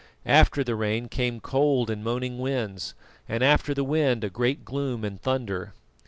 [0.25, 2.95] After the rain came cold and moaning winds,
[3.29, 5.75] and after the wind a great gloom and thunder.